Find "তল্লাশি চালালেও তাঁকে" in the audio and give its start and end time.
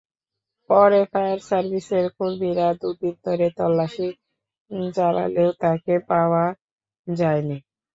3.57-5.95